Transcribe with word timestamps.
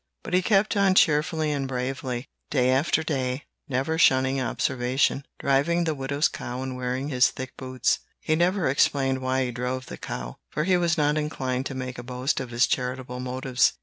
But 0.23 0.33
he 0.33 0.41
kept 0.41 0.75
on 0.75 0.95
cheerfully 0.95 1.51
and 1.51 1.67
bravely, 1.67 2.27
day 2.49 2.71
after 2.71 3.03
day, 3.03 3.43
never 3.69 3.99
shunning 3.99 4.41
observation, 4.41 5.23
driving 5.39 5.83
the 5.83 5.93
widow's 5.93 6.27
cow 6.27 6.63
and 6.63 6.75
wearing 6.75 7.09
his 7.09 7.29
thick 7.29 7.55
boots. 7.55 7.99
He 8.19 8.35
never 8.35 8.67
explained 8.67 9.19
why 9.19 9.45
he 9.45 9.51
drove 9.51 9.85
the 9.85 9.97
cow; 9.97 10.37
for 10.49 10.63
he 10.63 10.75
was 10.75 10.97
not 10.97 11.17
inclined 11.19 11.67
to 11.67 11.75
make 11.75 11.99
a 11.99 12.03
boast 12.03 12.39
of 12.39 12.49
his 12.49 12.65
charitable 12.65 13.19
motives. 13.19 13.73